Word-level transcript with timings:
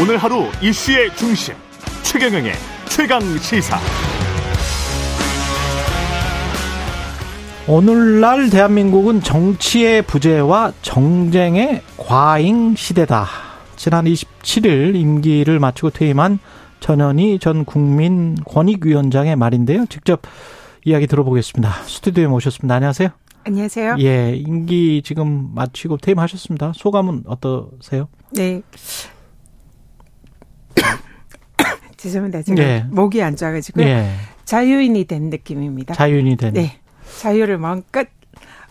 오늘 0.00 0.16
하루 0.16 0.46
이슈의 0.62 1.14
중심 1.16 1.54
최경영의 2.02 2.52
최강 2.88 3.20
시사. 3.38 3.78
오늘날 7.68 8.50
대한민국은 8.50 9.20
정치의 9.20 10.02
부재와 10.02 10.72
정쟁의 10.82 11.82
과잉 11.96 12.74
시대다. 12.74 13.26
지난 13.76 14.06
27일 14.06 14.96
임기를 14.96 15.58
마치고 15.60 15.90
퇴임한 15.90 16.38
전현희 16.80 17.38
전 17.38 17.64
국민 17.64 18.34
권익위원장의 18.44 19.36
말인데요. 19.36 19.86
직접 19.86 20.22
이야기 20.84 21.06
들어보겠습니다. 21.06 21.70
스튜디오에 21.84 22.26
모셨습니다. 22.28 22.74
안녕하세요. 22.74 23.10
안녕하세요. 23.44 23.96
예, 24.00 24.34
임기 24.34 25.02
지금 25.04 25.50
마치고 25.54 25.98
퇴임하셨습니다. 25.98 26.72
소감은 26.74 27.24
어떠세요? 27.26 28.08
네. 28.32 28.62
죄송합니다. 31.96 32.42
제가 32.42 32.62
예. 32.62 32.86
목이 32.90 33.22
안 33.22 33.36
좋아가지고 33.36 33.82
예. 33.82 34.14
자유인이 34.44 35.04
된 35.04 35.30
느낌입니다. 35.30 35.94
자유인이 35.94 36.36
된. 36.36 36.54
네. 36.54 36.78
자유를 37.20 37.58
마음껏 37.58 38.06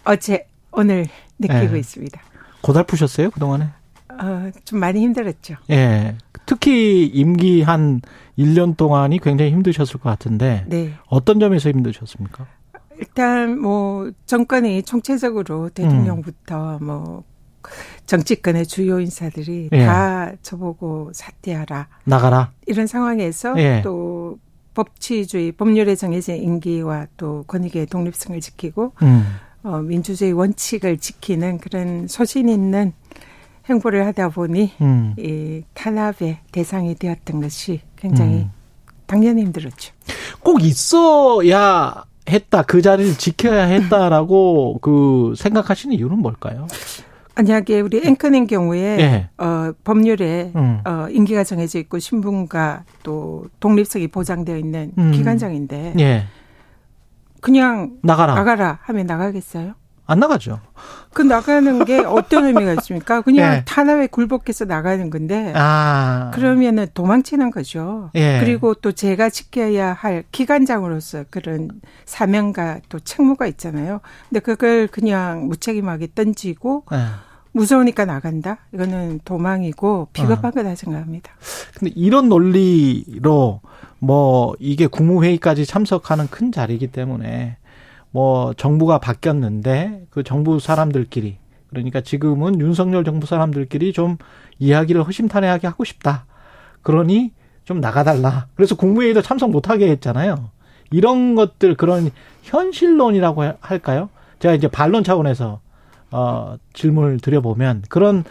어제 0.04 0.48
오늘 0.72 1.08
느끼고 1.40 1.76
예. 1.76 1.80
있습니다. 1.80 2.22
고달프셨어요 2.62 3.32
그 3.32 3.40
동안에? 3.40 3.66
어, 4.22 4.52
좀 4.66 4.80
많이 4.80 5.02
힘들었죠. 5.02 5.56
예. 5.70 6.16
특히 6.46 7.06
임기 7.06 7.62
한 7.62 8.02
1년 8.38 8.76
동안이 8.76 9.20
굉장히 9.20 9.52
힘드셨을 9.52 10.00
것 10.00 10.10
같은데. 10.10 10.66
네. 10.68 10.94
어떤 11.08 11.40
점에서 11.40 11.70
힘드셨습니까? 11.70 12.46
일단 13.00 13.60
뭐 13.60 14.12
정권이 14.26 14.84
총체적으로 14.84 15.70
대통령부터 15.70 16.78
음. 16.78 16.86
뭐 16.86 17.24
정치권의 18.06 18.66
주요 18.66 19.00
인사들이 19.00 19.70
예. 19.72 19.86
다 19.86 20.32
저보고 20.42 21.12
사퇴하라. 21.14 21.88
나가라. 22.04 22.52
이런 22.68 22.88
상황에서 22.88 23.54
예. 23.58 23.82
또 23.84 24.40
법치주의, 24.74 25.52
법률에 25.54 25.96
정해진 25.96 26.38
임기와 26.38 27.08
또 27.18 27.44
권익의 27.48 27.88
독립성을 27.88 28.40
지키고 28.40 28.94
음. 29.02 29.26
어, 29.64 29.78
민주주의 29.78 30.32
원칙을 30.32 30.98
지키는 30.98 31.60
그런 31.60 32.08
소신 32.08 32.50
있는 32.50 32.94
행보를 33.70 34.06
하다 34.08 34.30
보니 34.30 34.72
음. 34.82 35.14
이 35.18 35.64
탄압의 35.74 36.40
대상이 36.52 36.96
되었던 36.96 37.42
것이 37.42 37.82
굉장히 37.96 38.44
음. 38.44 38.52
당연히 39.06 39.42
힘들었죠. 39.44 39.94
꼭 40.40 40.64
있어야 40.64 42.06
했다. 42.30 42.62
그 42.64 42.82
자리를 42.82 43.18
지켜야 43.18 43.66
했다라고 43.66 44.80
그 44.82 45.34
생각하시는 45.36 45.96
이유는 45.96 46.20
뭘까요? 46.20 46.68
만약에 47.36 47.82
우리 47.82 48.02
앵커님 48.06 48.48
경우에 48.48 48.98
네. 48.98 49.30
어, 49.38 49.72
법률에 49.84 50.52
음. 50.56 50.82
어, 50.86 51.08
임기가 51.10 51.44
정해져 51.44 51.80
있고 51.80 52.00
신분과 52.00 52.84
또 53.04 53.46
독립성이 53.60 54.08
보장되어 54.08 54.58
있는 54.58 54.92
음. 54.98 55.12
기관장인데 55.12 55.94
네. 55.96 56.26
그냥 57.40 57.98
나가라 58.04 58.36
나가라 58.36 58.80
하면 58.84 59.08
나가겠어요? 59.08 59.74
안 60.12 60.20
나가죠. 60.20 60.60
그 61.14 61.22
나가는 61.22 61.86
게 61.86 62.00
어떤 62.00 62.46
의미가 62.46 62.74
있습니까? 62.74 63.22
그냥 63.22 63.56
예. 63.56 63.64
탄압에 63.66 64.08
굴복해서 64.08 64.66
나가는 64.66 65.10
건데 65.10 65.54
아. 65.56 66.32
그러면은 66.34 66.88
도망치는 66.94 67.52
거죠. 67.52 68.12
예. 68.16 68.40
그리고 68.42 68.74
또 68.74 68.92
제가 68.92 69.30
지켜야 69.30 69.94
할 69.94 70.26
기관장으로서 70.32 71.26
그런 71.30 71.70
사명과 72.06 72.82
또 72.90 73.00
책무가 73.00 73.48
있잖아요. 73.48 74.02
근데 74.28 74.42
그걸 74.42 74.88
그냥 74.88 75.48
무책임하게 75.48 76.10
던지고 76.14 76.84
예. 76.92 76.98
무서우니까 77.54 78.04
나간다? 78.04 78.58
이거는 78.74 79.22
도망이고 79.24 80.10
비겁한 80.12 80.52
어. 80.52 80.52
거다 80.52 80.76
생각합니다. 80.76 81.32
근데 81.78 81.94
이런 81.96 82.28
논리로 82.28 83.62
뭐 84.00 84.56
이게 84.60 84.88
국무회의까지 84.88 85.66
참석하는 85.66 86.28
큰 86.28 86.52
자리이기 86.52 86.88
때문에 86.88 87.58
뭐 88.12 88.54
정부가 88.54 89.00
바뀌었는데 89.00 90.06
그 90.10 90.24
정부 90.24 90.60
사람들끼리 90.60 91.38
그러니까 91.70 92.02
지금은 92.02 92.60
윤석열 92.60 93.04
정부 93.04 93.26
사람들끼리 93.26 93.94
좀 93.94 94.18
이야기를 94.60 95.04
허심탄회하게 95.04 95.68
하고 95.68 95.84
싶다. 95.84 96.26
그러니 96.82 97.32
좀 97.64 97.80
나가달라. 97.80 98.48
그래서 98.56 98.76
국무회의도 98.76 99.22
참석 99.22 99.52
못하게 99.52 99.90
했잖아요. 99.92 100.50
이런 100.92 101.36
것들 101.36 101.76
그런 101.76 102.12
현실론이라고 102.44 103.44
할까요? 103.62 104.10
제가 104.40 104.54
이제 104.54 104.68
반론 104.68 105.04
차원에서 105.04 105.62
어 106.12 106.56
질문을 106.74 107.20
드려보면 107.20 107.84
그런 107.88 108.26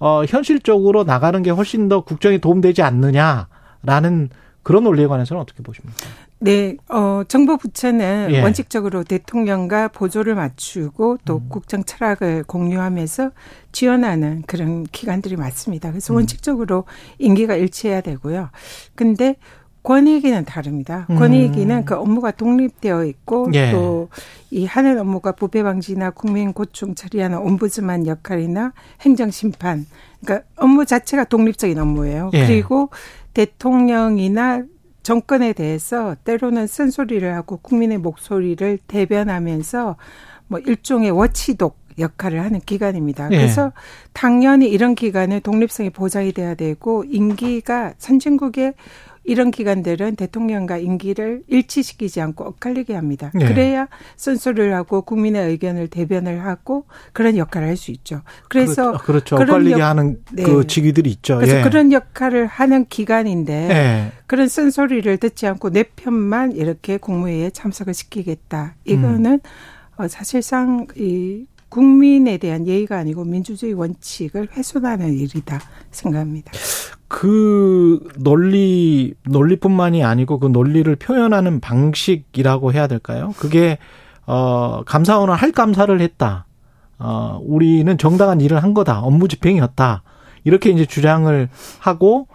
어 0.00 0.24
현실적으로 0.26 1.04
나가는 1.04 1.40
게 1.42 1.50
훨씬 1.50 1.88
더 1.88 2.00
국정에 2.00 2.38
도움되지 2.38 2.82
않느냐라는 2.82 4.30
그런 4.64 4.84
논리에 4.84 5.06
관해서는 5.06 5.40
어떻게 5.40 5.62
보십니까? 5.62 5.96
네, 6.42 6.76
어, 6.88 7.22
정부 7.28 7.58
부처는 7.58 8.28
예. 8.30 8.40
원칙적으로 8.40 9.04
대통령과 9.04 9.88
보조를 9.88 10.34
맞추고 10.34 11.18
또 11.26 11.36
음. 11.36 11.48
국정 11.50 11.84
철학을 11.84 12.44
공유하면서 12.44 13.30
지원하는 13.72 14.42
그런 14.46 14.84
기관들이 14.84 15.36
많습니다. 15.36 15.90
그래서 15.90 16.14
음. 16.14 16.16
원칙적으로 16.16 16.84
임기가 17.18 17.56
일치해야 17.56 18.00
되고요. 18.00 18.48
근데 18.94 19.36
권익위는 19.82 20.46
다릅니다. 20.46 21.06
음. 21.10 21.16
권익위는 21.16 21.76
음. 21.76 21.84
그 21.84 21.94
업무가 21.94 22.30
독립되어 22.30 23.04
있고 23.04 23.50
예. 23.54 23.70
또이 23.70 24.64
하는 24.66 24.98
업무가 24.98 25.32
부패 25.32 25.62
방지나 25.62 26.10
국민 26.10 26.52
고충 26.54 26.94
처리하는 26.94 27.38
옴부즈만 27.38 28.06
역할이나 28.06 28.72
행정 29.02 29.30
심판 29.30 29.86
그러니까 30.24 30.46
업무 30.56 30.86
자체가 30.86 31.24
독립적인 31.24 31.78
업무예요. 31.78 32.30
예. 32.32 32.46
그리고 32.46 32.90
대통령이나 33.34 34.64
정권에 35.02 35.52
대해서 35.52 36.16
때로는 36.24 36.66
쓴소리를 36.66 37.34
하고 37.34 37.58
국민의 37.58 37.98
목소리를 37.98 38.78
대변하면서 38.86 39.96
뭐 40.48 40.58
일종의 40.58 41.10
워치독 41.10 41.78
역할을 41.98 42.42
하는 42.42 42.60
기관입니다. 42.60 43.30
예. 43.32 43.36
그래서 43.36 43.72
당연히 44.12 44.68
이런 44.68 44.94
기관의 44.94 45.40
독립성이 45.40 45.90
보장이 45.90 46.32
돼야 46.32 46.54
되고 46.54 47.04
임기가 47.04 47.94
선진국의 47.98 48.74
이런 49.24 49.50
기관들은 49.50 50.16
대통령과 50.16 50.78
임기를 50.78 51.42
일치시키지 51.46 52.20
않고 52.20 52.44
엇갈리게 52.44 52.94
합니다. 52.94 53.30
네. 53.34 53.46
그래야 53.46 53.88
쓴소리를 54.16 54.74
하고 54.74 55.02
국민의 55.02 55.48
의견을 55.50 55.88
대변을 55.88 56.44
하고 56.44 56.86
그런 57.12 57.36
역할을 57.36 57.68
할 57.68 57.80
수 57.80 57.90
있죠. 57.92 58.22
그래서 58.48 58.92
그렇죠. 58.92 59.04
그렇죠. 59.04 59.36
그런 59.36 59.50
엇갈리게 59.50 59.80
역, 59.80 59.86
하는 59.86 60.18
네. 60.32 60.42
그 60.42 60.66
직위들이 60.66 61.10
있죠. 61.10 61.36
그래서 61.36 61.58
예. 61.58 61.62
그런 61.62 61.92
역할을 61.92 62.46
하는 62.46 62.84
기관인데 62.86 63.52
예. 63.70 64.12
그런 64.26 64.48
쓴소리를 64.48 65.16
듣지 65.16 65.46
않고 65.46 65.70
내 65.70 65.82
편만 65.82 66.52
이렇게 66.52 66.98
국무회의에 66.98 67.50
참석을 67.50 67.94
시키겠다. 67.94 68.76
이거는 68.84 69.32
음. 69.32 69.40
어, 69.96 70.08
사실상 70.08 70.86
이 70.96 71.44
국민에 71.70 72.36
대한 72.36 72.66
예의가 72.66 72.98
아니고 72.98 73.24
민주주의 73.24 73.72
원칙을 73.72 74.48
훼손하는 74.52 75.14
일이다 75.14 75.60
생각합니다. 75.90 76.52
그 77.08 78.06
논리 78.18 79.14
논리뿐만이 79.24 80.04
아니고 80.04 80.38
그 80.38 80.46
논리를 80.48 80.94
표현하는 80.96 81.60
방식이라고 81.60 82.72
해야 82.72 82.86
될까요? 82.86 83.32
그게 83.38 83.78
어 84.26 84.82
감사원은 84.84 85.34
할 85.34 85.52
감사를 85.52 85.98
했다. 86.00 86.46
어 86.98 87.40
우리는 87.42 87.96
정당한 87.96 88.40
일을 88.40 88.62
한 88.62 88.74
거다. 88.74 89.00
업무 89.00 89.28
집행이었다. 89.28 90.02
이렇게 90.44 90.70
이제 90.70 90.84
주장을 90.84 91.48
하고 91.78 92.28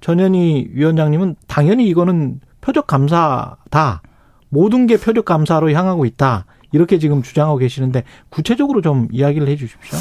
전현희 0.00 0.70
위원장님은 0.72 1.36
당연히 1.46 1.88
이거는 1.88 2.40
표적 2.60 2.86
감사다. 2.86 4.02
모든 4.48 4.86
게 4.86 4.96
표적 4.96 5.24
감사로 5.24 5.70
향하고 5.70 6.04
있다. 6.04 6.46
이렇게 6.72 6.98
지금 6.98 7.22
주장하고 7.22 7.58
계시는데 7.58 8.04
구체적으로 8.28 8.80
좀 8.80 9.08
이야기를 9.10 9.48
해 9.48 9.56
주십시오. 9.56 9.98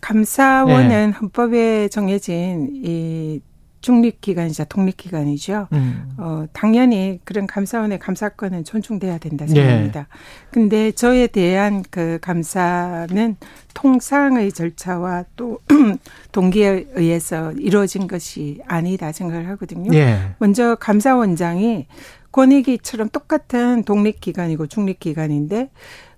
감사원은 0.00 0.88
네. 0.88 1.10
헌법에 1.10 1.88
정해진 1.88 2.70
이 2.84 3.40
중립기관이자 3.86 4.64
독립기관이죠. 4.64 5.68
음. 5.72 6.10
어, 6.18 6.44
당연히 6.52 7.20
그런 7.24 7.46
감사원의 7.46 8.00
감사권은 8.00 8.64
존중돼야 8.64 9.18
된다 9.18 9.46
생각합니다. 9.46 10.00
네. 10.00 10.06
근데 10.50 10.90
저에 10.90 11.28
대한 11.28 11.84
그 11.90 12.18
감사는 12.20 13.36
통상의 13.74 14.50
절차와 14.50 15.24
또 15.36 15.60
동기에 16.32 16.86
의해서 16.94 17.52
이루어진 17.52 18.08
것이 18.08 18.60
아니다 18.66 19.12
생각을 19.12 19.48
하거든요. 19.50 19.92
네. 19.92 20.34
먼저 20.38 20.74
감사원장이 20.74 21.86
권익위처럼 22.32 23.10
똑같은 23.10 23.84
독립기관이고 23.84 24.66
중립기관인데 24.66 25.70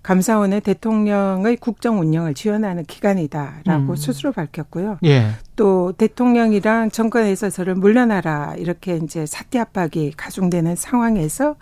감사원은 0.03 0.61
대통령의 0.61 1.57
국정 1.57 1.99
운영을 1.99 2.33
지원하는 2.33 2.83
기관이다라고 2.85 3.91
음. 3.91 3.95
스스로 3.95 4.31
밝혔고요. 4.31 4.99
예. 5.03 5.31
또 5.55 5.91
대통령이랑 5.93 6.89
정권에서 6.91 7.49
저를 7.49 7.75
물러나라 7.75 8.55
이렇게 8.57 8.97
이제 8.97 9.25
사퇴 9.25 9.59
압박이 9.59 10.13
가중되는 10.15 10.75
상황에서 10.75 11.55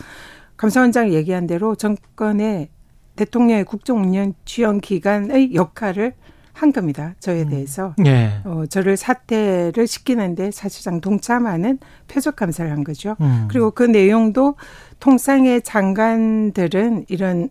감사원장이 0.57 1.13
얘기한 1.13 1.47
대로 1.47 1.75
정권의 1.75 2.69
대통령의 3.15 3.65
국정 3.65 4.03
운영 4.03 4.33
지원 4.45 4.79
기관의 4.79 5.55
역할을 5.55 6.13
한 6.53 6.71
겁니다. 6.71 7.13
저에 7.19 7.43
음. 7.43 7.49
대해서. 7.49 7.93
예. 8.05 8.41
어, 8.43 8.65
저를 8.67 8.97
사퇴를 8.97 9.85
시키는데 9.85 10.49
사실상 10.51 11.01
동참하는 11.01 11.77
표적 12.07 12.35
감사를 12.35 12.71
한 12.71 12.83
거죠. 12.83 13.15
음. 13.21 13.47
그리고 13.49 13.71
그 13.71 13.83
내용도 13.83 14.55
통상의 14.99 15.61
장관들은 15.61 17.05
이런 17.09 17.49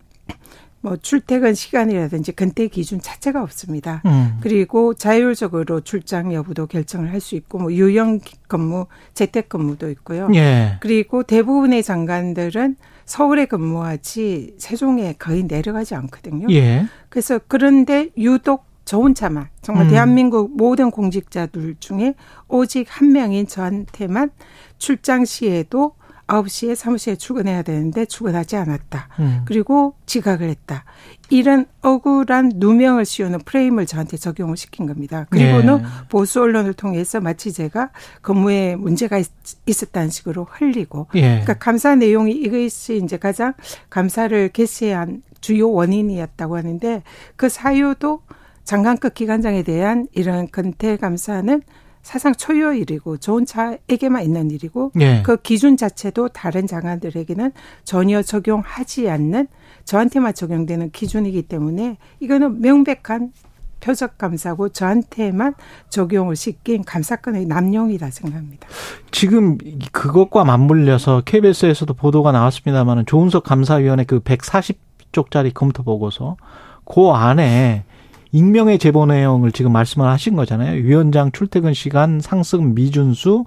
뭐 0.87 0.97
출퇴근 0.97 1.53
시간이라든지 1.53 2.31
근태 2.31 2.67
기준 2.67 3.01
자체가 3.01 3.43
없습니다. 3.43 4.01
음. 4.05 4.37
그리고 4.41 4.93
자율적으로 4.93 5.81
출장 5.81 6.33
여부도 6.33 6.67
결정을 6.67 7.11
할 7.11 7.17
수 7.17 7.35
있고 7.35 7.57
뭐 7.57 7.73
유형 7.73 8.19
근무, 8.47 8.85
재택 9.15 9.49
근무도 9.49 9.89
있고요. 9.89 10.29
예. 10.35 10.77
그리고 10.81 11.23
대부분의 11.23 11.81
장관들은 11.81 12.75
서울에 13.05 13.45
근무하지 13.45 14.55
세종에 14.59 15.13
거의 15.17 15.43
내려가지 15.43 15.95
않거든요. 15.95 16.47
예. 16.51 16.85
그래서 17.09 17.39
그런데 17.47 18.09
유독 18.17 18.65
저 18.85 18.99
혼자만 18.99 19.49
정말 19.61 19.87
음. 19.87 19.89
대한민국 19.89 20.55
모든 20.55 20.91
공직자들 20.91 21.77
중에 21.79 22.13
오직 22.47 22.85
한 22.87 23.11
명인 23.11 23.47
저한테만 23.47 24.29
출장 24.77 25.25
시에도 25.25 25.93
9시에 26.27 26.75
사무실에 26.75 27.15
출근해야 27.15 27.61
되는데 27.61 28.05
출근하지 28.05 28.57
않았다. 28.57 29.09
음. 29.19 29.41
그리고 29.45 29.95
지각을 30.05 30.49
했다. 30.49 30.83
이런 31.29 31.65
억울한 31.81 32.53
누명을 32.55 33.05
씌우는 33.05 33.39
프레임을 33.39 33.85
저한테 33.85 34.17
적용을 34.17 34.55
시킨 34.57 34.85
겁니다. 34.85 35.25
그리고는 35.29 35.79
예. 35.79 35.83
보수 36.09 36.41
언론을 36.41 36.73
통해서 36.73 37.19
마치 37.19 37.51
제가 37.51 37.89
근무에 38.21 38.75
문제가 38.75 39.17
있, 39.17 39.27
었다는 39.67 40.09
식으로 40.09 40.47
흘리고 40.49 41.07
예. 41.15 41.21
그러니까 41.21 41.53
감사 41.55 41.95
내용이 41.95 42.31
이것이 42.33 43.01
이제 43.03 43.17
가장 43.17 43.53
감사를 43.89 44.49
개시한 44.49 45.23
주요 45.41 45.71
원인이었다고 45.71 46.57
하는데 46.57 47.03
그 47.35 47.49
사유도 47.49 48.21
장관급 48.63 49.13
기관장에 49.13 49.63
대한 49.63 50.07
이런 50.13 50.47
근태 50.49 50.97
감사는 50.97 51.61
사상 52.07 52.33
초유의 52.33 52.79
일이고 52.79 53.17
좋은 53.17 53.45
차에게만 53.45 54.23
있는 54.23 54.49
일이고 54.49 54.93
예. 55.01 55.21
그 55.23 55.35
기준 55.35 55.75
자체도 55.75 56.29
다른 56.29 56.65
장관들에게는 56.65 57.51
전혀 57.83 58.21
적용하지 58.21 59.09
않는 59.09 59.49
저한테만 59.83 60.33
적용되는 60.33 60.91
기준이기 60.91 61.43
때문에 61.43 61.97
이거는 62.21 62.61
명백한 62.61 63.33
표적 63.81 64.17
감사고 64.17 64.69
저한테만 64.69 65.55
적용을 65.89 66.37
시킨 66.37 66.85
감사권의 66.85 67.45
남용이다 67.45 68.09
생각합니다. 68.09 68.65
지금 69.11 69.57
그것과 69.91 70.45
맞물려서 70.45 71.23
KBS에서도 71.25 71.93
보도가 71.93 72.31
나왔습니다만 72.31 73.05
조은석 73.05 73.43
감사위원회 73.43 74.05
그 74.05 74.21
140쪽짜리 74.21 75.53
검토 75.53 75.83
보고서 75.83 76.37
그 76.85 77.09
안에 77.09 77.83
익명의 78.31 78.79
제보 78.79 79.05
내용을 79.05 79.51
지금 79.51 79.71
말씀을 79.71 80.07
하신 80.07 80.35
거잖아요. 80.35 80.83
위원장 80.83 81.31
출퇴근 81.31 81.73
시간 81.73 82.19
상승 82.19 82.73
미준수, 82.75 83.45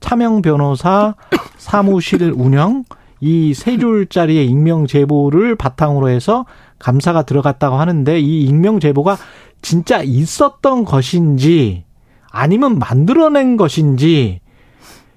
차명 0.00 0.42
변호사 0.42 1.14
사무실 1.58 2.32
운영 2.34 2.84
이 3.20 3.54
세 3.54 3.78
줄짜리의 3.78 4.46
익명 4.46 4.88
제보를 4.88 5.54
바탕으로 5.54 6.08
해서 6.08 6.44
감사가 6.80 7.22
들어갔다고 7.22 7.76
하는데 7.76 8.18
이 8.18 8.42
익명 8.42 8.80
제보가 8.80 9.16
진짜 9.62 10.02
있었던 10.02 10.84
것인지 10.84 11.84
아니면 12.28 12.80
만들어낸 12.80 13.56
것인지 13.56 14.40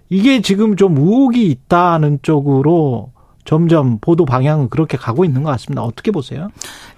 이게 0.10 0.42
지금 0.42 0.76
좀 0.76 0.98
의혹이 0.98 1.50
있다는 1.50 2.20
쪽으로 2.22 3.12
점점 3.46 4.00
보도 4.00 4.26
방향은 4.26 4.70
그렇게 4.70 4.98
가고 4.98 5.24
있는 5.24 5.44
것 5.44 5.52
같습니다. 5.52 5.84
어떻게 5.84 6.12
보세요? 6.12 6.50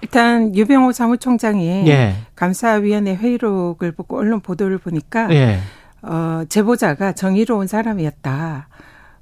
일단 0.01 0.55
유병호 0.55 0.93
사무총장이 0.93 1.87
예. 1.87 2.15
감사위원회 2.35 3.15
회의록을 3.15 3.91
보고 3.91 4.17
언론 4.17 4.39
보도를 4.39 4.77
보니까 4.77 5.31
예. 5.33 5.59
어, 6.01 6.43
제보자가 6.47 7.11
정의로운 7.13 7.67
사람이었다. 7.67 8.69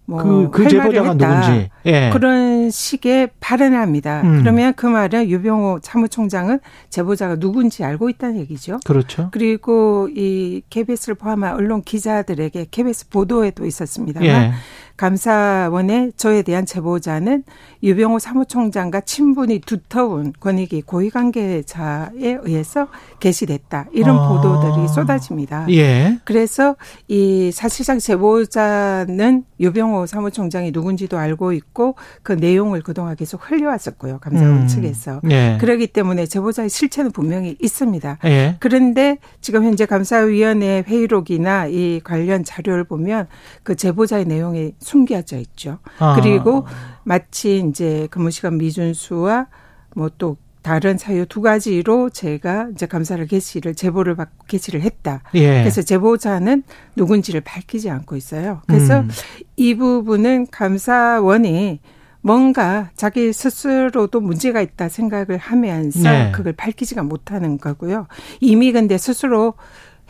뭐 0.06 0.22
그, 0.22 0.50
그 0.52 0.70
제보자가. 0.70 1.16
누군지 1.16 1.70
예. 1.86 2.10
그런 2.12 2.70
식의 2.70 3.30
발언을 3.40 3.78
합니다. 3.78 4.22
음. 4.24 4.40
그러면 4.42 4.74
그 4.76 4.86
말은 4.86 5.30
유병호 5.30 5.80
사무총장은 5.82 6.60
제보자가 6.90 7.38
누군지 7.38 7.84
알고 7.84 8.10
있다는 8.10 8.40
얘기죠. 8.40 8.80
그렇죠. 8.86 9.30
그리고 9.32 10.08
이 10.16 10.62
KBS를 10.70 11.16
포함한 11.16 11.56
언론 11.56 11.82
기자들에게 11.82 12.68
KBS 12.70 13.10
보도에도 13.10 13.66
있었습니다만 13.66 14.30
예. 14.30 14.52
감사원의 14.98 16.14
저에 16.16 16.42
대한 16.42 16.66
제보자는 16.66 17.44
유병호 17.84 18.20
사무총장과 18.20 19.02
친분이 19.02 19.60
두터운 19.60 20.34
권익위 20.40 20.84
고위관계자에 20.86 22.38
의해서 22.42 22.88
게시됐다. 23.20 23.88
이런 23.92 24.18
아. 24.18 24.30
보도들이 24.30 24.88
쏟아집니다. 24.88 25.68
예. 25.72 26.18
그래서 26.24 26.76
이 27.08 27.52
사실상 27.52 28.00
제보자는 28.00 29.44
유병호 29.60 29.95
사무총장이 30.06 30.72
누군지도 30.72 31.18
알고 31.18 31.54
있고 31.54 31.96
그 32.24 32.34
내용을 32.34 32.82
그동안 32.82 33.16
계속 33.16 33.50
흘려왔었고요. 33.50 34.20
감사원 34.20 34.64
음. 34.64 34.68
측에서. 34.68 35.22
예. 35.30 35.58
그렇기 35.60 35.88
때문에 35.88 36.26
제보자의 36.26 36.70
실체는 36.70 37.12
분명히 37.12 37.56
있습니다. 37.62 38.20
예. 38.26 38.58
그런데 38.60 39.18
지금 39.42 39.64
현재 39.64 39.86
감사위원회 39.86 40.84
회의록이나 40.88 41.68
이 41.68 42.02
관련 42.04 42.44
자료를 42.44 42.84
보면 42.84 43.28
그 43.64 43.76
제보자의 43.76 44.26
내용이 44.26 44.74
숨겨져 44.80 45.38
있죠. 45.38 45.80
아. 46.00 46.16
그리고 46.16 46.66
마치 47.04 47.60
이제 47.60 48.08
근무시간 48.12 48.58
미준수와 48.58 49.48
뭐또 49.96 50.38
다른 50.66 50.98
사유 50.98 51.28
두 51.28 51.44
가지로 51.44 52.10
제가 52.10 52.70
이제 52.74 52.88
감사를 52.88 53.24
개시를 53.28 53.76
제보를 53.76 54.16
받고 54.16 54.48
개시를 54.48 54.82
했다. 54.82 55.22
예. 55.36 55.60
그래서 55.60 55.84
제보자는 55.84 56.64
누군지를 56.96 57.42
밝히지 57.42 57.92
않고 57.92 58.16
있어요. 58.16 58.64
그래서 58.66 59.02
음. 59.02 59.10
이 59.58 59.76
부분은 59.76 60.48
감사원이 60.50 61.82
뭔가 62.22 62.90
자기 62.96 63.32
스스로도 63.32 64.20
문제가 64.22 64.60
있다 64.60 64.90
생각을 64.90 65.38
하면서 65.38 66.10
네. 66.10 66.32
그걸 66.32 66.54
밝히지가 66.54 67.04
못하는 67.04 67.60
거고요. 67.60 68.08
이미 68.42 68.72
근데 68.72 68.98
스스로 68.98 69.54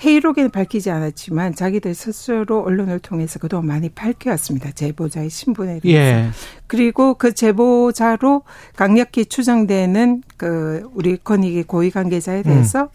회의록에는 0.02 0.50
밝히지 0.50 0.92
않았지만 0.92 1.56
자기들 1.56 1.94
스스로 1.94 2.64
언론을 2.64 3.00
통해서 3.00 3.40
그동안 3.40 3.68
많이 3.68 3.90
밝혀왔습니다. 3.90 4.72
제보자의 4.72 5.30
신분에 5.30 5.80
대해서. 5.80 5.90
예. 5.90 6.30
그리고 6.68 7.14
그 7.14 7.34
제보자로 7.34 8.44
강력히 8.76 9.26
추정되는 9.26 10.24
그 10.38 10.90
우리 10.94 11.18
권익위 11.18 11.64
고위 11.64 11.92
관계자에 11.92 12.44
대해서 12.44 12.84
음. 12.84 12.88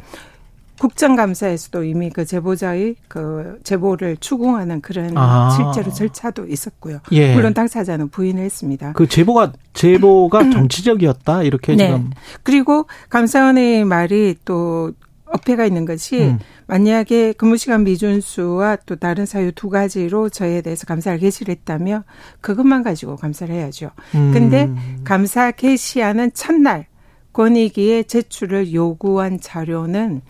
국정감사에서도 0.81 1.85
이미 1.85 2.09
그 2.09 2.25
제보자의 2.25 2.97
그 3.07 3.59
제보를 3.65 4.17
추궁하는 4.19 4.81
그런 4.81 5.13
아. 5.17 5.51
실제로 5.51 5.95
절차도 5.95 6.47
있었고요. 6.47 7.01
예. 7.13 7.35
물론 7.35 7.53
당사자는 7.53 8.09
부인을 8.09 8.43
했습니다. 8.43 8.95
그 8.95 9.07
제보가 9.07 9.53
제보가 9.75 10.49
정치적이었다 10.51 11.43
이렇게 11.43 11.77
네. 11.77 11.87
지금. 11.87 12.11
그리고 12.43 12.87
감사원의 13.11 13.85
말이 13.85 14.37
또 14.47 14.93
어폐가 15.27 15.65
있는 15.67 15.85
것이 15.85 16.23
음. 16.23 16.39
만약에 16.71 17.33
근무시간 17.33 17.83
미준수와 17.83 18.77
또 18.87 18.95
다른 18.95 19.27
사유 19.27 19.51
두 19.51 19.71
가지로 19.71 20.29
저에 20.29 20.61
대해서 20.61 20.87
감사를 20.87 21.19
개시를 21.19 21.51
했다면 21.53 22.05
그것만 22.41 22.85
가지고 22.85 23.17
감사를 23.17 23.53
해야죠. 23.53 23.91
음. 24.15 24.31
근데 24.33 24.71
감사 25.03 25.51
개시하는 25.51 26.31
첫날 26.33 26.87
권익위에 27.33 28.05
제출을 28.05 28.73
요구한 28.73 29.41
자료는 29.41 30.23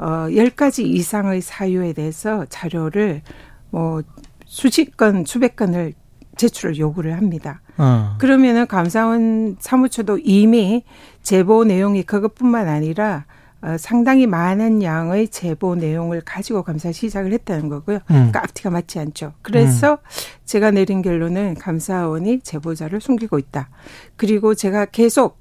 어 0.00 0.26
10가지 0.30 0.84
이상의 0.84 1.40
사유에 1.40 1.92
대해서 1.92 2.44
자료를 2.48 3.22
뭐 3.70 4.02
수십 4.46 4.96
건, 4.96 5.24
수백 5.24 5.54
건을 5.54 5.92
제출을 6.36 6.76
요구를 6.76 7.16
합니다. 7.16 7.60
어. 7.78 8.16
그러면은 8.18 8.66
감사원 8.66 9.58
사무처도 9.60 10.18
이미 10.24 10.82
제보 11.22 11.62
내용이 11.62 12.02
그것뿐만 12.02 12.66
아니라 12.66 13.26
어, 13.26 13.33
상당히 13.78 14.26
많은 14.26 14.82
양의 14.82 15.28
제보 15.28 15.74
내용을 15.74 16.20
가지고 16.20 16.62
감사 16.62 16.92
시작을 16.92 17.32
했다는 17.32 17.68
거고요. 17.68 17.96
음. 17.96 18.02
그러니까 18.06 18.40
앞뒤가 18.42 18.70
맞지 18.70 18.98
않죠. 18.98 19.32
그래서 19.42 19.92
음. 19.92 19.98
제가 20.44 20.70
내린 20.70 21.02
결론은 21.02 21.54
감사원이 21.54 22.40
제보자를 22.40 23.00
숨기고 23.00 23.38
있다. 23.38 23.70
그리고 24.16 24.54
제가 24.54 24.86
계속 24.86 25.38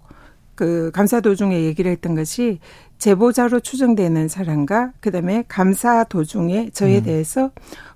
그 0.56 0.92
감사 0.94 1.20
도중에 1.20 1.64
얘기를 1.64 1.92
했던 1.92 2.16
것이 2.16 2.60
제보자로 2.98 3.60
추정되는 3.60 4.28
사람과 4.28 4.94
그다음에 5.00 5.44
감사 5.48 6.04
도중에 6.04 6.70
저에 6.70 7.00
음. 7.00 7.04
대해서 7.04 7.52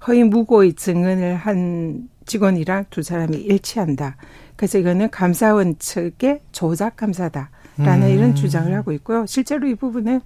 허위 0.08 0.24
무고의 0.24 0.74
증언을 0.74 1.36
한 1.36 2.10
직원이랑 2.26 2.86
두 2.90 3.04
사람이 3.04 3.38
일치한다. 3.38 4.18
그래서 4.58 4.78
이거는 4.80 5.10
감사원 5.12 5.78
측의 5.80 6.42
조작 6.52 6.98
감사다. 6.98 7.52
라는 7.78 8.08
음. 8.08 8.14
이런 8.14 8.36
주장을 8.36 8.74
하고 8.74 8.92
있고요. 8.94 9.26
실제로 9.26 9.68
이 9.68 9.76
부분은 9.76 10.22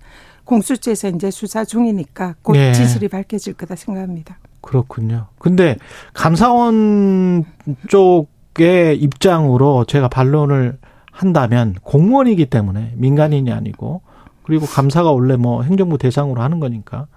공수처에서 0.46 1.10
이제 1.10 1.32
수사 1.32 1.64
중이니까 1.66 2.36
곧 2.42 2.54
네. 2.54 2.74
진실이 2.74 3.08
밝혀질 3.08 3.54
거다 3.54 3.76
생각합니다. 3.76 4.38
그렇군요. 4.62 5.28
근데 5.40 5.78
감사원 6.14 7.46
쪽의 7.88 8.98
입장으로 9.00 9.86
제가 9.86 10.08
반론을 10.08 10.78
한다면 11.12 11.76
공무원이기 11.84 12.46
때문에 12.48 12.94
민간인이 12.96 13.52
아니고 13.52 14.02
그리고 14.44 14.66
감사가 14.66 15.12
원래 15.12 15.36
뭐 15.36 15.64
행정부 15.64 15.98
대상으로 15.98 16.42
하는 16.42 16.60
거니까 16.60 17.08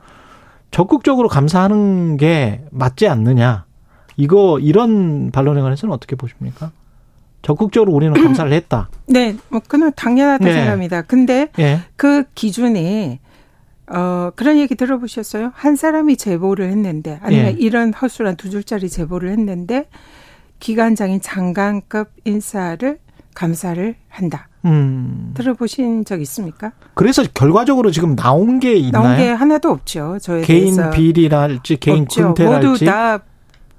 적극적으로 0.70 1.28
감사하는 1.28 2.16
게 2.16 2.64
맞지 2.70 3.06
않느냐. 3.06 3.64
이거 4.16 4.58
이런 4.58 5.30
반론에 5.32 5.60
관해서는 5.60 5.92
어떻게 5.92 6.16
보십니까? 6.16 6.72
적극적으로 7.44 7.92
우리는 7.92 8.12
감사를 8.14 8.50
했다. 8.54 8.88
네, 9.06 9.36
뭐 9.48 9.60
그는 9.66 9.92
당연하다 9.94 10.44
네. 10.44 10.52
생각합니다. 10.52 11.02
근데 11.02 11.48
네. 11.56 11.80
그 11.96 12.24
기준이 12.34 13.20
어 13.86 14.30
그런 14.34 14.58
얘기 14.58 14.74
들어보셨어요? 14.74 15.52
한 15.54 15.76
사람이 15.76 16.16
제보를 16.16 16.70
했는데 16.70 17.20
아니면 17.22 17.46
네. 17.46 17.56
이런 17.58 17.92
허술한 17.92 18.36
두 18.36 18.50
줄짜리 18.50 18.88
제보를 18.88 19.30
했는데 19.30 19.88
기관장인 20.58 21.20
장관급 21.20 22.10
인사를 22.24 22.98
감사를 23.34 23.94
한다. 24.08 24.48
음. 24.64 25.32
들어보신 25.34 26.06
적 26.06 26.22
있습니까? 26.22 26.72
그래서 26.94 27.22
결과적으로 27.34 27.90
지금 27.90 28.16
나온 28.16 28.60
게 28.60 28.74
있나요? 28.76 29.02
나온 29.02 29.16
게 29.18 29.28
하나도 29.28 29.68
없죠. 29.70 30.18
저에 30.22 30.40
개인 30.42 30.76
대해서 30.76 30.90
비리랄지 30.90 31.76
개인 31.76 32.06
군태랄지 32.06 32.66
모두 32.66 32.84
다 32.86 33.20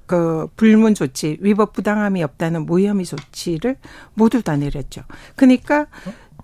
그 0.06 0.48
불문 0.56 0.94
조치, 0.94 1.36
위법 1.40 1.72
부당함이 1.72 2.22
없다는 2.22 2.66
무혐의 2.66 3.04
조치를 3.04 3.76
모두 4.14 4.42
다 4.42 4.56
내렸죠. 4.56 5.02
그러니까 5.34 5.86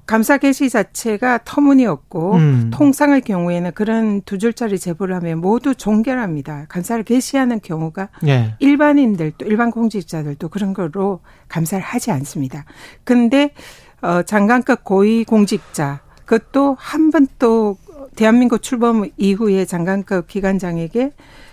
감사 0.05 0.37
개시 0.37 0.69
자체가 0.69 1.41
터무니없고 1.45 2.35
음. 2.35 2.71
통상의 2.73 3.21
경우에는 3.21 3.71
그런 3.73 4.21
두 4.23 4.37
줄짜리 4.37 4.79
제보를 4.79 5.15
하면 5.17 5.39
모두 5.39 5.75
종결합니다. 5.75 6.67
감사를 6.69 7.05
개시하는 7.05 7.61
경우가 7.61 8.09
예. 8.27 8.57
일반인들도 8.59 9.47
일반 9.47 9.71
공직자들도 9.71 10.49
그런 10.49 10.75
거로 10.75 11.21
감사를 11.49 11.83
하지 11.85 12.11
않습니다. 12.11 12.65
근데 13.05 13.55
어 14.03 14.23
장관급 14.23 14.83
고위 14.83 15.25
공직자 15.25 16.01
그것도 16.25 16.77
한 16.79 17.11
번 17.13 17.29
또 17.39 17.77
대한민국 18.17 18.63
출범 18.63 19.09
이후에 19.17 19.65
장관급 19.65 20.29
기관장에게 20.29 21.13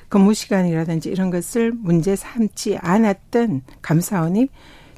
근무 0.10 0.34
시간이라든지 0.34 1.10
이런 1.10 1.30
것을 1.30 1.72
문제 1.72 2.16
삼지 2.16 2.78
않았던 2.78 3.62
감사원이 3.82 4.50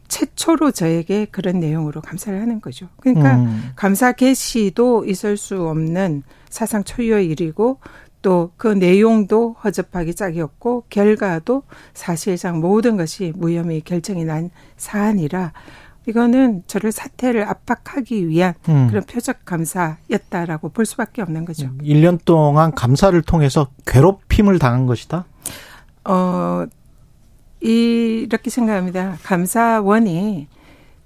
최초로 0.07 0.71
저에게 0.71 1.25
그런 1.25 1.59
내용으로 1.59 2.01
감사를 2.01 2.39
하는 2.39 2.59
거죠. 2.59 2.87
그러니까 2.99 3.37
음. 3.37 3.71
감사 3.75 4.11
개시도 4.11 5.05
있을 5.05 5.37
수 5.37 5.67
없는 5.67 6.23
사상 6.49 6.83
초유의 6.83 7.27
일이고 7.27 7.79
또 8.21 8.51
그 8.57 8.67
내용도 8.67 9.55
허접하기 9.63 10.13
짝이었고 10.13 10.85
결과도 10.89 11.63
사실상 11.93 12.59
모든 12.59 12.97
것이 12.97 13.33
무혐의 13.35 13.81
결정이 13.81 14.25
난 14.25 14.51
사안이라 14.77 15.53
이거는 16.07 16.63
저를 16.67 16.91
사태를 16.91 17.47
압박하기 17.47 18.27
위한 18.27 18.53
음. 18.69 18.87
그런 18.87 19.03
표적 19.03 19.45
감사였다라고 19.45 20.69
볼 20.69 20.85
수밖에 20.85 21.21
없는 21.21 21.45
거죠. 21.45 21.69
1년 21.81 22.19
동안 22.25 22.71
감사를 22.73 23.19
통해서 23.21 23.67
괴롭힘을 23.85 24.57
당한 24.57 24.87
것이다? 24.87 25.25
어, 26.05 26.65
이렇게 27.59 28.49
생각합니다. 28.49 29.17
감사원이 29.23 30.47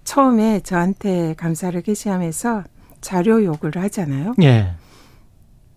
처음에 0.05 0.61
저한테 0.61 1.33
감사를 1.35 1.79
개시하면서 1.81 2.63
자료 3.01 3.43
요구를 3.43 3.81
하잖아요. 3.83 4.33
예. 4.41 4.73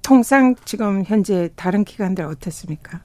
통상 0.03 0.55
지금 0.65 1.03
현재 1.05 1.51
다른 1.57 1.85
기관들 1.85 2.25
어떻습니까? 2.25 3.01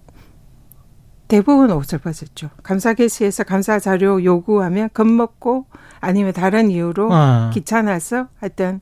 대부분 1.27 1.71
옷을 1.71 1.99
벗었죠. 1.99 2.49
감사 2.63 2.93
개시에서 2.93 3.43
감사 3.43 3.79
자료 3.79 4.23
요구하면 4.23 4.89
겁먹고 4.93 5.65
아니면 5.99 6.33
다른 6.33 6.69
이유로 6.69 7.09
아. 7.11 7.49
귀찮아서 7.53 8.27
하여튼 8.39 8.81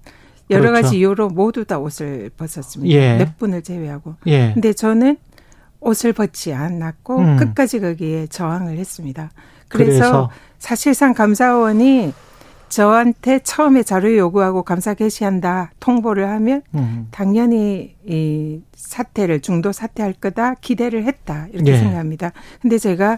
여러 0.50 0.69
그렇죠. 0.69 0.83
가지 0.83 0.98
이유로 0.98 1.29
모두 1.29 1.65
다 1.65 1.79
옷을 1.79 2.29
벗었습니다. 2.36 2.93
예. 2.93 3.17
몇 3.17 3.38
분을 3.38 3.62
제외하고. 3.62 4.15
예. 4.27 4.51
근데 4.53 4.74
저는 4.74 5.17
옷을 5.79 6.13
벗지 6.13 6.53
않았고 6.53 7.19
음. 7.19 7.38
끝까지 7.38 7.79
거기에 7.79 8.27
저항을 8.27 8.77
했습니다. 8.77 9.31
그래서, 9.67 9.91
그래서, 9.91 10.31
사실상 10.60 11.13
감사원이 11.13 12.13
저한테 12.71 13.39
처음에 13.39 13.83
자료 13.83 14.15
요구하고 14.15 14.63
감사 14.63 14.93
개시한다 14.93 15.71
통보를 15.81 16.29
하면 16.29 16.61
음. 16.73 17.07
당연히 17.11 17.95
이 18.05 18.61
사태를 18.73 19.41
중도 19.41 19.73
사퇴할 19.73 20.13
거다 20.13 20.55
기대를 20.55 21.03
했다 21.03 21.47
이렇게 21.51 21.73
예. 21.73 21.77
생각합니다. 21.77 22.31
근데 22.61 22.77
제가 22.77 23.17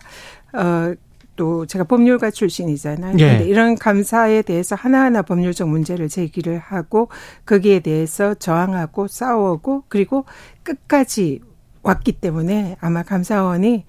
어. 0.53 0.93
또 1.35 1.65
제가 1.65 1.85
법률가 1.85 2.29
출신이잖아요. 2.29 3.15
예. 3.17 3.37
근데 3.37 3.45
이런 3.45 3.75
감사에 3.75 4.43
대해서 4.43 4.75
하나하나 4.75 5.23
법률적 5.23 5.67
문제를 5.67 6.07
제기를 6.07 6.59
하고 6.59 7.09
거기에 7.47 7.79
대해서 7.79 8.35
저항하고 8.35 9.07
싸우고 9.07 9.85
그리고 9.87 10.25
끝까지 10.61 11.41
왔기 11.81 12.11
때문에 12.13 12.77
아마 12.79 13.01
감사원이 13.01 13.85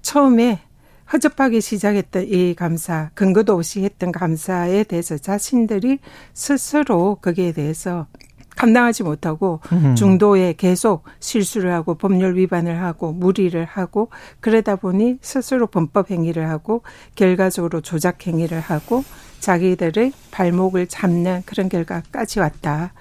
처음에 0.00 0.60
허접하게 1.12 1.60
시작했던 1.60 2.24
이 2.28 2.54
감사, 2.54 3.10
근거도 3.14 3.54
없이 3.54 3.84
했던 3.84 4.12
감사에 4.12 4.84
대해서 4.84 5.16
자신들이 5.16 5.98
스스로 6.34 7.16
거기에 7.16 7.52
대해서 7.52 8.06
감당하지 8.56 9.02
못하고 9.02 9.60
중도에 9.96 10.54
계속 10.54 11.04
실수를 11.20 11.72
하고 11.72 11.94
법률 11.94 12.36
위반을 12.36 12.82
하고 12.82 13.12
무리를 13.12 13.62
하고 13.64 14.08
그러다 14.40 14.76
보니 14.76 15.18
스스로 15.20 15.66
범법 15.66 16.10
행위를 16.10 16.48
하고 16.48 16.82
결과적으로 17.14 17.82
조작 17.82 18.26
행위를 18.26 18.60
하고 18.60 19.04
자기들의 19.40 20.12
발목을 20.30 20.86
잡는 20.86 21.42
그런 21.44 21.68
결과까지 21.68 22.40
왔다. 22.40 22.94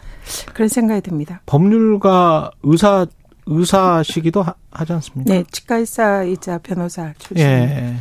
그런 0.53 0.67
생각이 0.67 1.01
듭니다. 1.01 1.41
법률가 1.45 2.51
의사 2.63 3.07
의사시기도 3.45 4.43
하, 4.43 4.85
지 4.85 4.93
않습니까? 4.93 5.33
네, 5.33 5.43
치과의사이자 5.51 6.59
변호사 6.59 7.13
출신. 7.17 7.45
예. 7.45 7.95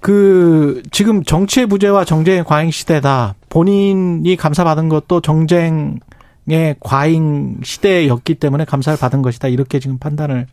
그 0.00 0.82
지금 0.92 1.24
정치의 1.24 1.66
부재와 1.66 2.04
정쟁의 2.04 2.44
과잉 2.44 2.70
시대다. 2.70 3.34
본인이 3.48 4.36
감사받은 4.36 4.88
것도 4.88 5.20
정쟁의 5.20 6.76
과잉 6.80 7.58
시대였기 7.64 8.36
때문에 8.36 8.64
감사를 8.64 8.98
받은 8.98 9.22
것이다. 9.22 9.48
이렇게 9.48 9.80
지금 9.80 9.98
판단을 9.98 10.46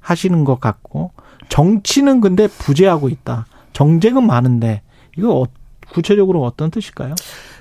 하시는 0.00 0.44
것 0.44 0.60
같고 0.60 1.12
정치는 1.48 2.20
근데 2.20 2.48
부재하고 2.48 3.08
있다. 3.08 3.46
정쟁은 3.72 4.26
많은데 4.26 4.82
이거 5.16 5.40
어, 5.40 5.46
구체적으로 5.90 6.44
어떤 6.44 6.70
뜻일까요? 6.70 7.14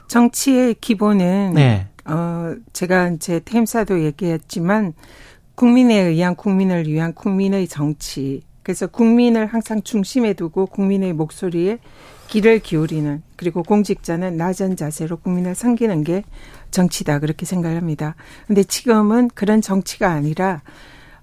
정치의 0.08 0.76
기본은 0.82 1.54
네. 1.54 1.88
어 2.06 2.56
제가 2.74 3.10
이제 3.10 3.42
템사도 3.44 4.04
얘기했지만 4.04 4.94
국민에 5.58 6.00
의한 6.00 6.36
국민을 6.36 6.86
위한 6.86 7.16
국민의 7.16 7.68
정치. 7.68 8.44
그래서 8.62 8.86
국민을 8.86 9.48
항상 9.48 9.82
중심에 9.82 10.34
두고 10.34 10.68
국민의 10.68 11.14
목소리에 11.14 11.80
귀를 12.28 12.60
기울이는 12.60 13.24
그리고 13.36 13.64
공직자는 13.64 14.38
낮은 14.38 14.76
자세로 14.76 15.18
국민을 15.18 15.56
섬기는 15.56 16.04
게 16.04 16.24
정치다 16.70 17.18
그렇게 17.18 17.48
생각합니다. 17.48 18.14
근데 18.46 18.64
지금은 18.64 19.30
그런 19.34 19.62
정치가 19.62 20.12
아니라 20.12 20.62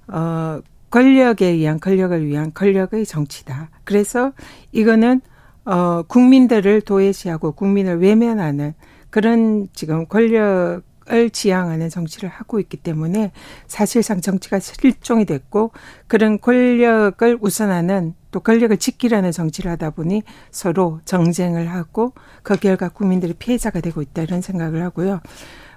어 0.08 0.60
권력에 0.90 1.46
의한 1.46 1.78
권력을 1.78 2.26
위한 2.26 2.52
권력의 2.52 3.06
정치다. 3.06 3.70
그래서 3.84 4.32
이거는 4.72 5.20
어 5.64 6.02
국민들을 6.08 6.80
도외시하고 6.80 7.52
국민을 7.52 8.00
외면하는 8.00 8.74
그런 9.10 9.68
지금 9.74 10.06
권력 10.08 10.82
을 11.12 11.28
지향하는 11.28 11.90
정치를 11.90 12.30
하고 12.30 12.58
있기 12.60 12.78
때문에 12.78 13.30
사실상 13.66 14.22
정치가 14.22 14.58
실종이 14.58 15.26
됐고 15.26 15.72
그런 16.06 16.40
권력을 16.40 17.38
우선하는 17.42 18.14
또 18.30 18.40
권력을 18.40 18.74
지키려는 18.78 19.30
정치를 19.30 19.70
하다 19.72 19.90
보니 19.90 20.22
서로 20.50 21.00
정쟁을 21.04 21.70
하고 21.70 22.14
그 22.42 22.56
결과 22.56 22.88
국민들이 22.88 23.34
피해자가 23.34 23.80
되고 23.80 24.00
있다 24.00 24.22
이런 24.22 24.40
생각을 24.40 24.82
하고요. 24.82 25.20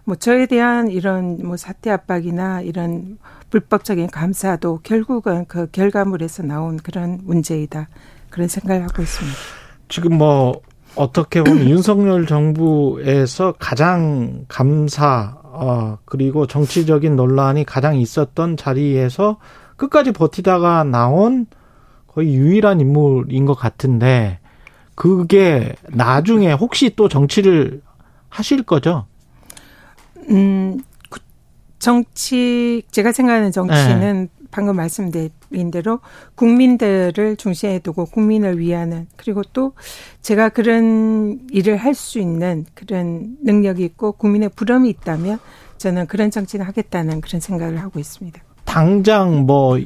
뭐 0.06 0.16
저에 0.16 0.46
대한 0.46 0.90
이런 0.90 1.38
뭐 1.44 1.58
사태 1.58 1.92
압박이나 1.92 2.62
이런 2.62 3.18
불법적인 3.50 4.08
감사도 4.08 4.80
결국은 4.82 5.44
그 5.50 5.70
결과물에서 5.70 6.44
나온 6.44 6.78
그런 6.78 7.20
문제이다 7.24 7.90
그런 8.30 8.48
생각을 8.48 8.84
하고 8.84 9.02
있습니다. 9.02 9.38
지금 9.90 10.18
뭐 10.18 10.62
어떻게 10.98 11.44
보면 11.44 11.68
윤석열 11.70 12.26
정부에서 12.26 13.54
가장 13.60 14.46
감사 14.48 15.38
어, 15.44 15.98
그리고 16.06 16.46
정치적인 16.46 17.16
논란이 17.16 17.64
가장 17.64 17.98
있었던 17.98 18.58
자리에서 18.58 19.38
끝까지 19.76 20.12
버티다가 20.12 20.84
나온 20.84 21.48
거의 22.08 22.34
유일한 22.36 22.80
인물인 22.80 23.46
것 23.46 23.56
같은데 23.56 24.40
그게 24.96 25.76
나중에 25.90 26.52
혹시 26.52 26.92
또 26.96 27.08
정치를 27.08 27.82
하실 28.30 28.64
거죠? 28.64 29.06
음, 30.30 30.80
정치 31.80 32.82
제가 32.92 33.12
생각하는 33.12 33.52
정치는 33.52 34.30
네. 34.37 34.37
방금 34.52 34.76
말씀드린 34.76 35.72
대로 35.72 36.00
국민들을 36.36 37.36
중심에 37.38 37.80
두고 37.80 38.06
국민을 38.06 38.60
위하는 38.60 39.08
그리고 39.16 39.42
또 39.54 39.74
제가 40.22 40.50
그런 40.50 41.40
일을 41.52 41.78
할 41.78 41.94
수 41.94 42.20
있는 42.20 42.66
그런 42.76 43.38
능력이 43.44 43.84
있고 43.84 44.12
국민의 44.14 44.50
부름이 44.56 44.90
있다면 44.90 45.40
저는 45.78 46.06
그런 46.08 46.30
정치는 46.32 46.66
하겠다는 46.66 47.22
그런 47.22 47.40
생각을 47.40 47.82
하고 47.82 48.00
있습니다. 48.00 48.40
당장 48.66 49.46
뭐 49.46 49.80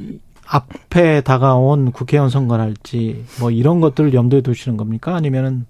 앞에 0.45 1.21
다가온 1.21 1.91
국회의원 1.91 2.29
선거랄지 2.29 3.23
뭐 3.39 3.51
이런 3.51 3.79
것들을 3.79 4.13
염두에 4.13 4.41
두시는 4.41 4.75
겁니까? 4.77 5.15
아니면은 5.15 5.65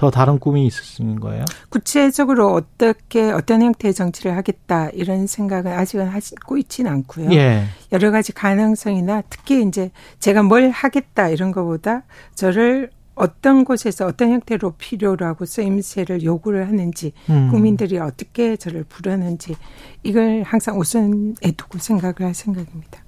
더 0.00 0.10
다른 0.10 0.38
꿈이 0.38 0.66
있으신 0.66 1.20
거예요? 1.20 1.44
구체적으로 1.68 2.54
어떻게 2.54 3.30
어떤 3.30 3.60
형태의 3.60 3.92
정치를 3.92 4.34
하겠다 4.34 4.88
이런 4.94 5.26
생각은 5.26 5.70
아직은 5.70 6.08
하고 6.08 6.56
있지는 6.56 6.90
않고요. 6.90 7.30
예. 7.32 7.64
여러 7.92 8.10
가지 8.10 8.32
가능성이나 8.32 9.24
특히 9.28 9.62
이제 9.62 9.90
제가 10.18 10.42
뭘 10.42 10.70
하겠다 10.70 11.28
이런 11.28 11.52
것보다 11.52 12.04
저를 12.34 12.88
어떤 13.14 13.66
곳에서 13.66 14.06
어떤 14.06 14.30
형태로 14.30 14.76
필요로 14.78 15.26
하고 15.26 15.44
쓰임새를 15.44 16.22
요구를 16.22 16.66
하는지 16.66 17.12
음. 17.28 17.50
국민들이 17.50 17.98
어떻게 17.98 18.56
저를 18.56 18.84
부르는지 18.84 19.54
이걸 20.02 20.44
항상 20.46 20.78
우선에 20.78 21.52
두고 21.58 21.76
생각을 21.76 22.22
할 22.22 22.32
생각입니다. 22.32 23.04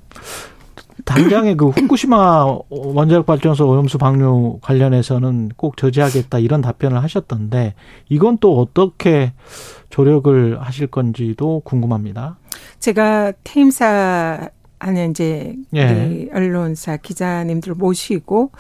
당장의 1.05 1.57
그 1.57 1.69
후쿠시마 1.69 2.47
원자력 2.69 3.27
발전소 3.27 3.69
오염수 3.69 3.99
방류 3.99 4.59
관련해서는 4.63 5.51
꼭 5.57 5.77
저지하겠다 5.77 6.39
이런 6.39 6.61
답변을 6.61 7.03
하셨던데 7.03 7.75
이건 8.09 8.39
또 8.39 8.59
어떻게 8.59 9.33
조력을 9.91 10.61
하실 10.61 10.87
건지도 10.87 11.61
궁금합니다. 11.65 12.39
제가 12.79 13.33
퇴임사 13.45 14.51
하는 14.83 15.11
이제 15.11 15.55
예. 15.75 16.29
언론사 16.33 16.97
기자님들 16.97 17.75
모시고 17.75 18.51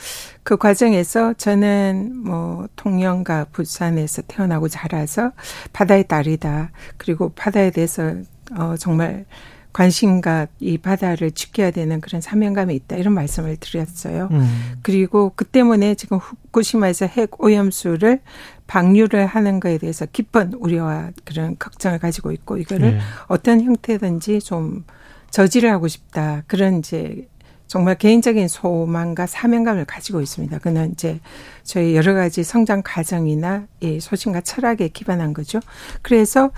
그 0.44 0.56
과정에서 0.56 1.34
저는 1.34 2.12
뭐 2.25 2.68
통영과 2.76 3.46
부산에서 3.50 4.22
태어나고 4.28 4.68
자라서 4.68 5.32
바다의 5.72 6.06
딸이다. 6.06 6.70
그리고 6.96 7.32
바다에 7.34 7.70
대해서 7.70 8.14
어 8.56 8.76
정말 8.78 9.25
관심과 9.72 10.48
이 10.60 10.78
바다를 10.78 11.30
지켜야 11.30 11.70
되는 11.70 12.00
그런 12.00 12.20
사명감이 12.20 12.74
있다 12.74 12.96
이런 12.96 13.14
말씀을 13.14 13.56
드렸어요. 13.56 14.28
음. 14.30 14.74
그리고 14.82 15.32
그 15.34 15.44
때문에 15.44 15.94
지금 15.94 16.18
후쿠시마에서 16.18 17.06
핵 17.06 17.42
오염수를 17.42 18.20
방류를 18.66 19.26
하는 19.26 19.60
거에 19.60 19.78
대해서 19.78 20.06
깊은 20.06 20.54
우려와 20.54 21.10
그런 21.24 21.56
걱정을 21.58 21.98
가지고 21.98 22.32
있고 22.32 22.58
이거를 22.58 22.92
네. 22.92 22.98
어떤 23.28 23.60
형태든지 23.62 24.40
좀 24.40 24.84
저지를 25.30 25.70
하고 25.70 25.88
싶다 25.88 26.42
그런 26.46 26.78
이제 26.78 27.26
정말 27.66 27.94
개인적인 27.94 28.48
소망과 28.48 29.26
사명감을 29.26 29.86
가지고 29.86 30.20
있습니다. 30.20 30.58
그는 30.58 30.92
이제 30.92 31.20
저희 31.62 31.96
여러 31.96 32.12
가지 32.12 32.44
성장 32.44 32.82
과정이나 32.84 33.66
이 33.80 33.98
소신과 33.98 34.42
철학에 34.42 34.88
기반한 34.88 35.32
거죠. 35.32 35.58
그래서 36.02 36.50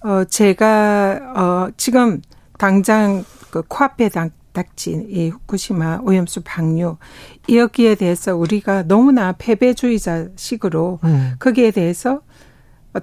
어 0.00 0.22
제가 0.22 1.32
어 1.34 1.70
지금 1.76 2.22
당장 2.60 3.24
그 3.50 3.62
코앞에 3.66 4.10
닥친 4.52 5.06
이 5.08 5.30
후쿠시마 5.30 6.00
오염수 6.02 6.42
방류 6.44 6.98
여기에 7.50 7.94
대해서 7.94 8.36
우리가 8.36 8.82
너무나 8.82 9.32
패배주의자식으로 9.32 10.98
음. 11.02 11.32
거기에 11.38 11.70
대해서 11.70 12.20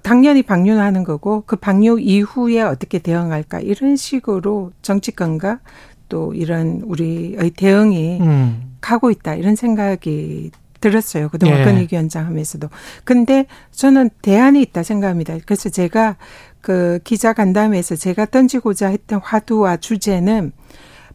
당연히 0.04 0.44
방류하는 0.44 1.04
거고 1.04 1.42
그 1.48 1.56
방류 1.56 2.00
이후에 2.02 2.62
어떻게 2.62 3.00
대응할까 3.00 3.62
이런 3.62 3.96
식으로 3.96 4.74
정치권과 4.84 5.62
또 6.08 6.36
이런 6.36 6.84
우리의 6.86 7.50
대응이 7.58 8.20
음. 8.22 8.76
가고 8.80 9.10
있다 9.10 9.34
이런 9.34 9.56
생각이 9.56 10.52
들었어요. 10.80 11.30
그동안 11.30 11.60
예. 11.60 11.64
권익위원장 11.64 12.26
하면서도. 12.28 12.70
근데 13.04 13.46
저는 13.72 14.10
대안이 14.22 14.62
있다 14.62 14.84
생각합니다. 14.84 15.38
그래서 15.46 15.70
제가 15.70 16.18
그 16.62 17.00
기자 17.04 17.34
간담회에서 17.34 17.96
제가 17.96 18.26
던지고자 18.26 18.88
했던 18.88 19.20
화두와 19.24 19.78
주제는 19.78 20.52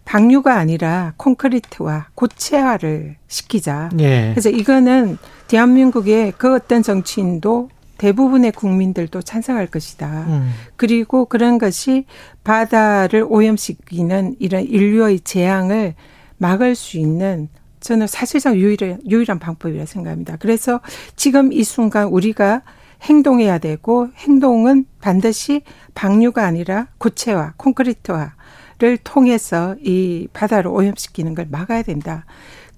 방류가 0.04 0.56
아니라 0.56 1.14
콘크리트와 1.16 2.08
고체화를 2.14 3.16
시키자. 3.28 3.90
예. 4.00 4.30
그래서 4.32 4.50
이거는 4.50 5.18
대한민국의 5.48 6.32
그 6.36 6.54
어떤 6.54 6.82
정치인도 6.82 7.68
대부분의 7.98 8.50
국민들도 8.52 9.22
찬성할 9.22 9.68
것이다. 9.68 10.24
음. 10.26 10.50
그리고 10.76 11.26
그런 11.26 11.58
것이 11.58 12.04
바다를 12.42 13.24
오염시키는 13.28 14.36
이런 14.40 14.64
인류의 14.64 15.20
재앙을 15.20 15.94
막을 16.38 16.74
수 16.74 16.98
있는 16.98 17.48
저는 17.78 18.08
사실상 18.08 18.56
유일한, 18.56 18.98
유일한 19.08 19.38
방법이라 19.38 19.86
생각합니다. 19.86 20.36
그래서 20.36 20.80
지금 21.14 21.52
이 21.52 21.62
순간 21.62 22.08
우리가 22.08 22.62
행동해야 23.02 23.58
되고 23.58 24.08
행동은 24.16 24.86
반드시 25.00 25.62
방류가 25.94 26.44
아니라 26.44 26.88
고체화, 26.98 27.54
콘크리트화를 27.56 28.98
통해서 29.02 29.76
이 29.82 30.28
바다를 30.32 30.70
오염시키는 30.70 31.34
걸 31.34 31.46
막아야 31.50 31.82
된다. 31.82 32.24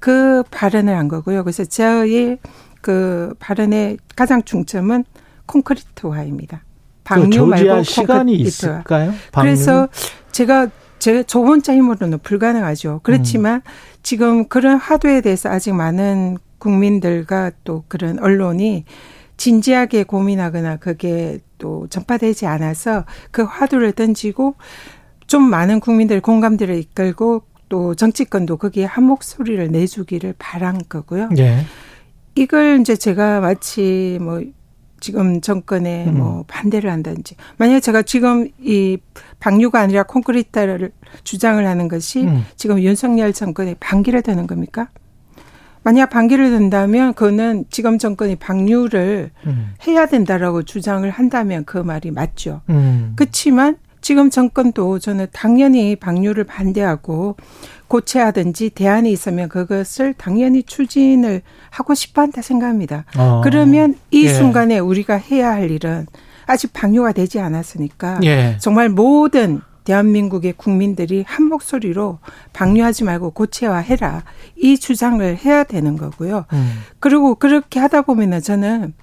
그 0.00 0.42
발언을 0.50 0.96
한 0.96 1.08
거고요. 1.08 1.44
그래서 1.44 1.64
저의 1.64 2.38
그 2.80 3.34
발언의 3.38 3.98
가장 4.16 4.42
중점은 4.42 5.04
콘크리트화입니다. 5.46 6.62
방류 7.04 7.46
말고 7.46 7.82
시간이 7.82 8.34
있을까요? 8.34 9.12
방류? 9.32 9.50
그래서 9.50 9.88
제가 10.32 10.68
제 10.98 11.22
저번자 11.22 11.74
힘으로는 11.74 12.18
불가능하죠. 12.20 13.00
그렇지만 13.02 13.56
음. 13.56 13.70
지금 14.02 14.48
그런 14.48 14.78
화두에 14.78 15.20
대해서 15.20 15.50
아직 15.50 15.74
많은 15.74 16.38
국민들과 16.58 17.50
또 17.64 17.84
그런 17.88 18.18
언론이 18.18 18.84
진지하게 19.37 20.05
고민하거나 20.05 20.77
그게 20.77 21.38
또 21.59 21.87
전파되지 21.88 22.47
않아서 22.47 23.05
그 23.31 23.42
화두를 23.42 23.92
던지고 23.92 24.55
좀 25.27 25.42
많은 25.42 25.81
국민들 25.81 26.20
공감대를 26.20 26.77
이끌고 26.77 27.42
또 27.68 27.94
정치권도 27.94 28.59
거기에 28.59 28.85
한 28.85 29.05
목소리를 29.05 29.70
내주기를 29.70 30.35
바란 30.38 30.79
거고요. 30.88 31.31
예. 31.38 31.64
이걸 32.35 32.81
이제 32.81 32.97
제가 32.97 33.40
마치 33.40 34.18
뭐 34.20 34.42
지금 35.01 35.40
정권에 35.40 36.07
음. 36.07 36.16
뭐 36.16 36.44
반대를 36.47 36.90
한다든지 36.90 37.37
만약에 37.59 37.81
제가 37.81 38.03
지금 38.03 38.49
이 38.59 38.97
방류가 39.38 39.81
아니라 39.81 40.05
콘크리트를 40.05 40.92
주장을 41.25 41.64
하는 41.66 41.88
것이 41.88 42.25
음. 42.25 42.44
지금 42.57 42.81
윤석열 42.81 43.33
정권에 43.33 43.75
반기를 43.81 44.23
드는 44.23 44.47
겁니까? 44.47 44.88
만약 45.85 46.09
반기를 46.11 46.51
든다면 46.51 47.12
그거는 47.12 47.66
지금 47.70 47.99
정권이 47.99 48.37
방류를 48.37 49.31
음. 49.47 49.75
해야 49.87 50.07
된다라고 50.07 50.62
주장을 50.62 51.09
한다면 51.09 51.64
그 51.66 51.79
말이 51.79 52.11
맞죠. 52.11 52.62
음. 52.70 53.12
그렇지만 53.16 53.77
지금 54.01 54.31
정권도 54.31 54.99
저는 54.99 55.27
당연히 55.33 55.97
방류를 55.97 56.44
반대하고 56.44 57.37
고체하든지 57.88 58.70
대안이 58.70 59.12
있으면 59.12 59.49
그것을 59.49 60.14
당연히 60.14 60.62
추진을 60.62 61.42
하고 61.70 61.94
싶어 61.94 62.23
한다 62.23 62.40
생각합니다. 62.42 63.05
어. 63.16 63.42
그러면 63.44 63.94
이 64.11 64.25
예. 64.25 64.29
순간에 64.29 64.79
우리가 64.79 65.16
해야 65.16 65.53
할 65.53 65.70
일은 65.70 66.07
아직 66.47 66.73
방류가 66.73 67.12
되지 67.12 67.40
않았으니까 67.40 68.20
예. 68.25 68.57
정말 68.59 68.88
모든 68.88 69.61
대한민국의 69.85 70.55
국민들이 70.57 71.25
한 71.27 71.44
목소리로 71.44 72.18
방류하지 72.53 73.05
말고 73.05 73.31
고체화해라 73.31 74.25
이 74.57 74.79
주장을 74.79 75.37
해야 75.37 75.64
되는 75.64 75.97
거고요. 75.97 76.47
음. 76.53 76.73
그리고 76.99 77.35
그렇게 77.35 77.81
하다 77.81 78.03
보면은 78.03 78.40
저는 78.40 78.94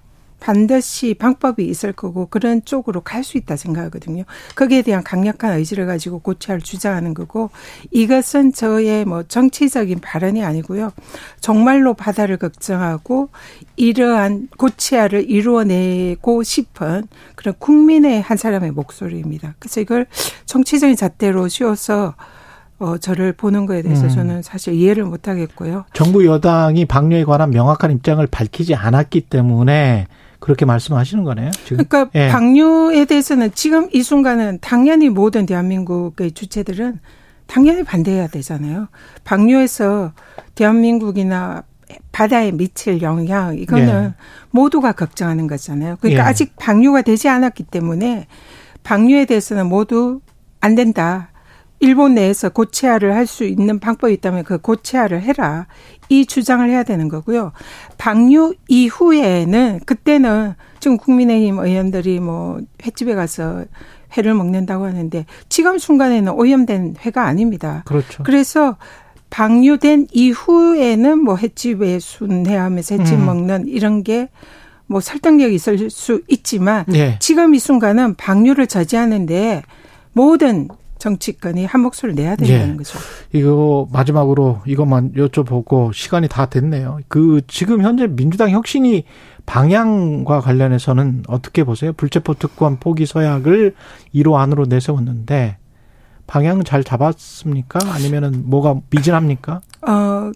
반드시 0.42 1.14
방법이 1.14 1.66
있을 1.66 1.94
거고 1.94 2.26
그런 2.26 2.66
쪽으로 2.66 3.00
갈 3.02 3.22
수 3.22 3.38
있다 3.38 3.56
생각하거든요. 3.56 4.24
거기에 4.56 4.82
대한 4.82 5.04
강력한 5.04 5.56
의지를 5.60 5.86
가지고 5.86 6.18
고체화를 6.20 6.62
주장하는 6.64 7.14
거고 7.14 7.52
이것은 7.92 8.52
저의 8.52 9.06
뭐 9.06 9.22
정치적인 9.22 10.00
발언이 10.00 10.44
아니고요. 10.44 10.92
정말로 11.40 11.94
바다를 11.94 12.38
걱정하고 12.38 13.30
이러한 13.76 14.48
고체화를 14.58 15.30
이루어내고 15.30 16.42
싶은 16.42 17.04
그런 17.36 17.54
국민의 17.60 18.24
한 18.24 18.38
사람의 18.38 18.72
목소리입니다. 18.72 19.54
그래서 19.60 19.80
이걸 19.82 20.08
정치적인 20.48 20.96
잣대로 20.96 21.48
씌워서 21.48 22.16
어, 22.80 22.98
저를 22.98 23.34
보는 23.34 23.68
거에 23.68 23.84
대해서 23.84 24.06
음. 24.06 24.10
저는 24.10 24.42
사실 24.42 24.74
이해를 24.74 25.04
못 25.04 25.28
하겠고요. 25.28 25.86
정부 25.94 26.26
여당이 26.26 26.86
방류에 26.86 27.24
관한 27.26 27.52
명확한 27.52 27.92
입장을 27.92 28.26
밝히지 28.26 28.74
않았기 28.74 29.22
때문에 29.22 30.08
그렇게 30.42 30.66
말씀하시는 30.66 31.24
거네요. 31.24 31.52
지금. 31.66 31.86
그러니까 31.86 32.10
예. 32.16 32.30
방류에 32.30 33.06
대해서는 33.06 33.52
지금 33.54 33.88
이 33.94 34.04
순간은 34.04 34.58
당연히 34.60 35.08
모든 35.10 35.46
대한민국의 35.46 36.32
주체들은 36.34 37.00
당연히 37.46 37.84
반대해야 37.84 38.28
되잖아요. 38.28 38.88
방류에서 39.24 40.12
대한민국이나 40.56 41.64
바다에 42.12 42.52
미칠 42.52 43.02
영향 43.02 43.58
이거는 43.58 43.88
예. 44.06 44.14
모두가 44.50 44.94
걱정하는 44.94 45.48
거잖아요. 45.48 45.98
그러니까 46.02 46.24
예. 46.24 46.28
아직 46.28 46.56
방류가 46.58 47.04
되지 47.04 47.30
않았기 47.30 47.64
때문에 47.64 48.28
방류에 48.84 49.26
대해서는 49.26 49.68
모두 49.68 50.22
안 50.60 50.76
된다. 50.76 51.30
일본 51.80 52.14
내에서 52.16 52.50
고체화를 52.50 53.16
할 53.16 53.28
수 53.28 53.44
있는 53.44 53.80
방법이 53.80 54.14
있다면 54.14 54.44
그 54.44 54.60
고체화를 54.60 55.22
해라. 55.22 55.68
이 56.12 56.26
주장을 56.26 56.68
해야 56.70 56.84
되는 56.84 57.08
거고요. 57.08 57.52
방류 57.98 58.56
이후에는 58.68 59.80
그때는 59.86 60.56
지금 60.80 60.98
국민의힘 60.98 61.60
의원들이 61.60 62.20
뭐 62.20 62.60
횟집에 62.86 63.16
가서 63.16 63.66
회를 64.18 64.34
먹는다고 64.34 64.86
하는데 64.86 65.26
지금 65.48 65.78
순간에는 65.78 66.34
오염된 66.34 66.96
회가 67.00 67.26
아닙니다. 67.26 67.84
그렇죠. 67.86 68.24
그래서 68.24 68.78
방류된 69.30 70.08
이후에는 70.12 71.20
뭐 71.20 71.38
횟집에 71.38 72.00
순회하면서 72.00 72.98
횟집 72.98 73.20
음. 73.20 73.26
먹는 73.26 73.68
이런 73.68 74.04
게 74.04 74.28
뭐 74.92 75.00
설득력이 75.00 75.56
있을 75.56 75.90
수 75.90 76.22
있지만 76.28 76.84
네. 76.88 77.16
지금 77.20 77.56
이 77.56 77.60
순간은 77.60 78.16
방류를 78.16 78.68
저지하는데 78.68 79.64
모든 80.12 80.68
정치권이 81.02 81.66
한 81.66 81.82
목소리를 81.82 82.16
내야 82.16 82.36
된다는 82.36 82.74
예. 82.74 82.78
거죠. 82.78 83.00
이거 83.34 83.88
마지막으로 83.92 84.62
이것만 84.68 85.14
여쭤보고 85.14 85.92
시간이 85.94 86.28
다 86.28 86.46
됐네요. 86.46 87.00
그 87.08 87.42
지금 87.48 87.82
현재 87.82 88.06
민주당 88.06 88.52
혁신이 88.52 89.06
방향과 89.48 90.42
관련해서는 90.42 91.24
어떻게 91.28 91.64
보세요? 91.64 91.92
불체포 91.94 92.36
특권 92.36 92.78
포기 92.78 93.08
서약을 93.08 93.74
1호 94.14 94.36
안으로 94.36 94.66
내세웠는데 94.68 95.58
방향 96.28 96.64
잘 96.64 96.84
잡았습니까? 96.84 97.80
아니면은 97.92 98.44
뭐가 98.46 98.80
미진합니까? 98.92 99.62
어, 99.82 100.32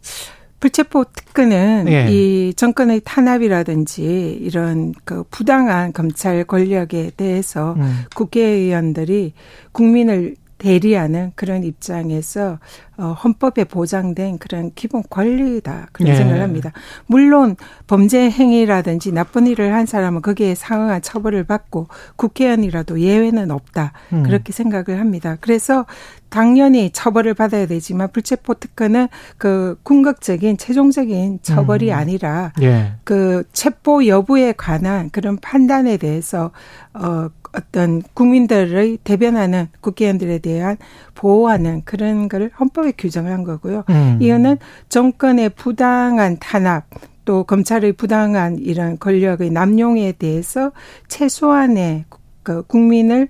불체포 0.60 1.06
특권은 1.14 1.86
예. 1.90 2.08
이 2.10 2.56
정권의 2.56 3.02
탄압이라든지 3.06 4.40
이런 4.42 4.96
그 5.04 5.24
부당한 5.30 5.94
검찰 5.94 6.44
권력에 6.44 7.12
대해서 7.16 7.76
음. 7.78 8.06
국회의원들이 8.16 9.34
국민을 9.72 10.36
대리하는 10.58 11.32
그런 11.36 11.64
입장에서 11.64 12.60
어, 12.98 13.12
헌법에 13.12 13.66
보장된 13.66 14.38
그런 14.38 14.72
기본 14.74 15.04
권리다 15.10 15.88
그런 15.92 16.12
예. 16.12 16.16
생각을 16.16 16.42
합니다. 16.42 16.72
물론 17.08 17.56
범죄 17.88 18.30
행위라든지 18.30 19.12
나쁜 19.12 19.48
일을 19.48 19.74
한 19.74 19.86
사람은 19.86 20.22
거기에 20.22 20.56
상응한 20.56 21.02
처벌을 21.02 21.44
받고 21.44 21.88
국회의원이라도 22.16 23.02
예외는 23.02 23.52
없다 23.52 23.94
음. 24.14 24.24
그렇게 24.24 24.54
생각을 24.54 25.00
합니다. 25.00 25.38
그래서 25.42 25.86
당연히 26.30 26.90
처벌을 26.92 27.34
받아야 27.34 27.66
되지만 27.66 28.12
불체포 28.12 28.56
특허는 28.56 29.08
그 29.38 29.78
궁극적인 29.84 30.58
최종적인 30.58 31.40
처벌이 31.42 31.92
음. 31.92 31.98
아니라 31.98 32.52
예. 32.62 32.94
그 33.04 33.44
체포 33.54 34.06
여부에 34.08 34.54
관한 34.54 35.10
그런 35.10 35.38
판단에 35.38 35.98
대해서 35.98 36.52
어 36.94 37.30
어떤 37.56 38.02
국민들의 38.14 39.00
대변하는 39.04 39.68
국회의원들에 39.82 40.40
대한 40.40 40.78
보호하는 41.14 41.84
그런 41.86 42.28
거를 42.28 42.52
헌법 42.60 42.85
에 42.88 42.94
규정을 42.98 43.32
한 43.32 43.44
거고요. 43.44 43.84
음. 43.90 44.18
이거는 44.20 44.58
정권의 44.90 45.50
부당한 45.50 46.38
탄압 46.40 46.86
또 47.26 47.44
검찰의 47.44 47.94
부당한 47.94 48.58
이런 48.60 49.00
권력의 49.00 49.50
남용에 49.50 50.14
대해서 50.14 50.72
최소한의 51.08 52.06
그 52.44 52.64
국민을 52.64 53.30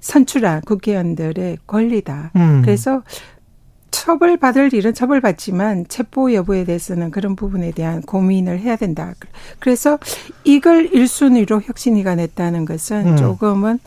선출한 0.00 0.62
국회의원들의 0.62 1.58
권리다. 1.66 2.32
음. 2.34 2.62
그래서 2.64 3.02
처벌받을 3.92 4.74
일은 4.74 4.94
처벌받지만 4.94 5.86
체포 5.88 6.32
여부에 6.32 6.64
대해서는 6.64 7.12
그런 7.12 7.36
부분에 7.36 7.70
대한 7.70 8.02
고민을 8.02 8.58
해야 8.58 8.74
된다. 8.74 9.14
그래서 9.60 9.98
이걸 10.44 10.90
1순위로 10.90 11.62
혁신위가 11.62 12.16
냈다는 12.16 12.64
것은 12.64 13.12
음. 13.12 13.16
조금은 13.16 13.78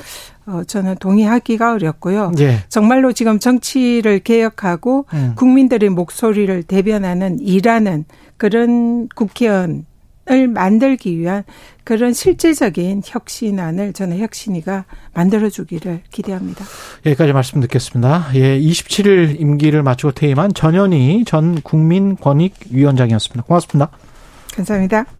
어 0.47 0.63
저는 0.65 0.95
동의하기가 0.99 1.73
어렵고요. 1.73 2.31
예. 2.39 2.63
정말로 2.69 3.13
지금 3.13 3.39
정치를 3.39 4.19
개혁하고 4.19 5.05
음. 5.13 5.33
국민들의 5.35 5.89
목소리를 5.89 6.63
대변하는 6.63 7.39
일하는 7.39 8.05
그런 8.37 9.07
국회의원 9.09 9.85
을 10.27 10.47
만들기 10.47 11.19
위한 11.19 11.43
그런 11.83 12.11
실질적인 12.11 13.03
혁신안을 13.05 13.93
저는 13.93 14.17
혁신위가 14.17 14.85
만들어주기를 15.13 16.01
기대합니다. 16.11 16.65
여기까지 17.05 17.31
말씀 17.31 17.61
듣겠습니다. 17.61 18.29
예, 18.33 18.59
27일 18.59 19.39
임기를 19.39 19.83
마치고 19.83 20.13
퇴임한 20.13 20.55
전현희 20.55 21.25
전 21.25 21.61
국민권익위원장이었습니다. 21.61 23.43
고맙습니다. 23.43 23.91
감사합니다. 24.55 25.05